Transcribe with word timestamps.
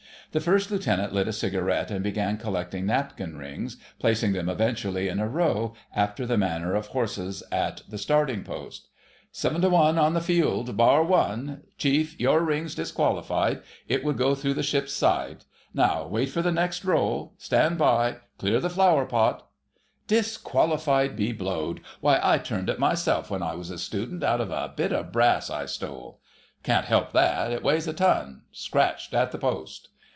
The 0.33 0.39
First 0.39 0.71
Lieutenant 0.71 1.11
lit 1.11 1.27
a 1.27 1.33
cigarette 1.33 1.91
and 1.91 2.01
began 2.01 2.37
collecting 2.37 2.85
napkin 2.85 3.37
rings, 3.37 3.75
placing 3.99 4.31
them 4.31 4.47
eventually 4.47 5.09
in 5.09 5.19
a 5.19 5.27
row, 5.27 5.73
after 5.93 6.25
the 6.25 6.37
manner 6.37 6.73
of 6.73 6.87
horses 6.87 7.43
at 7.51 7.81
the 7.89 7.97
starting 7.97 8.41
post. 8.41 8.87
"Seven 9.33 9.59
to 9.59 9.67
one 9.67 9.97
on 9.97 10.13
the 10.13 10.21
field, 10.21 10.77
bar 10.77 11.03
one—Chief, 11.03 12.17
your 12.17 12.39
ring's 12.45 12.75
disqualified. 12.75 13.61
It 13.89 14.05
would 14.05 14.15
go 14.17 14.33
through 14.33 14.53
the 14.53 14.63
ship's 14.63 14.93
side. 14.93 15.43
Now, 15.73 16.07
wait 16.07 16.29
for 16.29 16.41
the 16.41 16.49
next 16.49 16.85
roll—stand 16.85 17.77
by! 17.77 18.19
Clear 18.37 18.61
that 18.61 18.69
flower 18.69 19.05
pot——" 19.05 19.43
"Disqualified 20.07 21.17
be 21.17 21.33
blowed! 21.33 21.81
Why, 21.99 22.21
I 22.23 22.37
turned 22.37 22.69
it 22.69 22.79
myself 22.79 23.29
when 23.29 23.43
I 23.43 23.55
was 23.55 23.69
a 23.69 23.77
student, 23.77 24.23
out 24.23 24.39
of 24.39 24.49
a 24.49 24.71
bit 24.73 24.93
of 24.93 25.11
brass 25.11 25.49
I 25.49 25.65
stole——" 25.65 26.19
"Can't 26.63 26.85
help 26.85 27.11
that; 27.11 27.51
it 27.51 27.63
weighs 27.63 27.85
a 27.85 27.91
ton—scratched 27.91 29.13
at 29.13 29.33
the 29.33 29.37
post!" 29.37 29.89